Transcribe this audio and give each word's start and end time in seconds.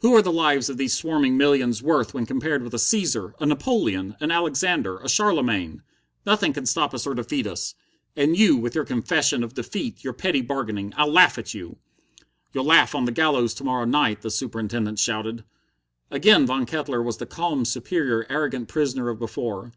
what 0.00 0.12
are 0.12 0.20
the 0.20 0.30
lives 0.30 0.68
of 0.68 0.76
these 0.76 0.92
swarming 0.92 1.34
millions 1.34 1.82
worth 1.82 2.12
when 2.12 2.26
compared 2.26 2.62
with 2.62 2.74
a 2.74 2.78
Caesar, 2.78 3.34
a 3.40 3.46
Napoleon, 3.46 4.14
an 4.20 4.30
Alexander, 4.30 4.98
a 4.98 5.08
Charlemagne? 5.08 5.82
Nothing 6.26 6.52
can 6.52 6.66
stop 6.66 6.92
us 6.92 7.06
or 7.06 7.14
defeat 7.14 7.46
us. 7.46 7.74
And 8.14 8.36
you, 8.36 8.54
with 8.58 8.74
your 8.74 8.84
confession 8.84 9.42
of 9.42 9.54
defeat, 9.54 10.04
your 10.04 10.12
petty 10.12 10.42
bargaining 10.42 10.92
I 10.94 11.06
laugh 11.06 11.38
at 11.38 11.54
you!" 11.54 11.78
"You'll 12.52 12.66
laugh 12.66 12.94
on 12.94 13.06
the 13.06 13.12
gallows 13.12 13.54
to 13.54 13.64
morrow 13.64 13.86
night!" 13.86 14.20
the 14.20 14.30
Superintendent 14.30 14.98
shouted. 14.98 15.42
Again 16.10 16.44
Von 16.44 16.66
Kettler 16.66 17.02
was 17.02 17.16
the 17.16 17.24
calm, 17.24 17.64
superior, 17.64 18.26
arrogant 18.28 18.68
prisoner 18.68 19.08
of 19.08 19.18
before. 19.18 19.70